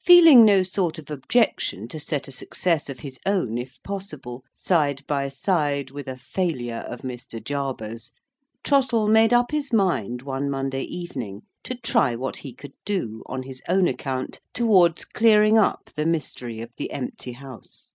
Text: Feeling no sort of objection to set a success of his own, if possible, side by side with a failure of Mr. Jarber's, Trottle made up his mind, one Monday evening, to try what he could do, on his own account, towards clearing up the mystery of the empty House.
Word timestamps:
Feeling 0.00 0.46
no 0.46 0.62
sort 0.62 0.98
of 0.98 1.10
objection 1.10 1.88
to 1.88 2.00
set 2.00 2.26
a 2.26 2.32
success 2.32 2.88
of 2.88 3.00
his 3.00 3.20
own, 3.26 3.58
if 3.58 3.82
possible, 3.82 4.42
side 4.54 5.06
by 5.06 5.28
side 5.28 5.90
with 5.90 6.08
a 6.08 6.16
failure 6.16 6.86
of 6.88 7.02
Mr. 7.02 7.38
Jarber's, 7.38 8.12
Trottle 8.64 9.08
made 9.08 9.34
up 9.34 9.50
his 9.50 9.70
mind, 9.70 10.22
one 10.22 10.48
Monday 10.48 10.84
evening, 10.84 11.42
to 11.64 11.74
try 11.74 12.14
what 12.14 12.38
he 12.38 12.54
could 12.54 12.72
do, 12.86 13.22
on 13.26 13.42
his 13.42 13.60
own 13.68 13.86
account, 13.88 14.40
towards 14.54 15.04
clearing 15.04 15.58
up 15.58 15.90
the 15.94 16.06
mystery 16.06 16.62
of 16.62 16.70
the 16.78 16.90
empty 16.90 17.32
House. 17.32 17.92